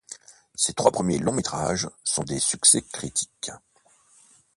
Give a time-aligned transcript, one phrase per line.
[0.55, 3.51] Ses trois premiers longs métrages sont des succès critiques.